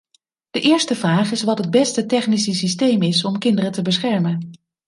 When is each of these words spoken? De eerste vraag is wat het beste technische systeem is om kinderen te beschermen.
De 0.49 0.59
eerste 0.61 0.95
vraag 0.95 1.31
is 1.31 1.43
wat 1.43 1.57
het 1.57 1.71
beste 1.71 2.05
technische 2.05 2.53
systeem 2.53 3.01
is 3.01 3.23
om 3.25 3.37
kinderen 3.39 3.71
te 3.71 3.81
beschermen. 3.81 4.51